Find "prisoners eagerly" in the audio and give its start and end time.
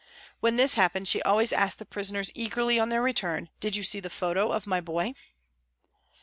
1.85-2.79